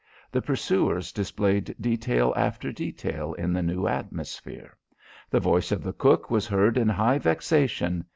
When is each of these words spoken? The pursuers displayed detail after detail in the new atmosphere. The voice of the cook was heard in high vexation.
The 0.31 0.41
pursuers 0.41 1.11
displayed 1.11 1.75
detail 1.79 2.33
after 2.35 2.71
detail 2.71 3.33
in 3.35 3.53
the 3.53 3.61
new 3.61 3.85
atmosphere. 3.85 4.75
The 5.29 5.39
voice 5.39 5.71
of 5.71 5.83
the 5.83 5.93
cook 5.93 6.31
was 6.31 6.47
heard 6.47 6.75
in 6.75 6.89
high 6.89 7.19
vexation. 7.19 8.05